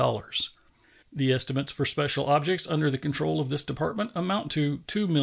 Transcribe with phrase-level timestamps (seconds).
[1.13, 5.19] The estimates for special objects under the control of this Department amount to $2,684,220.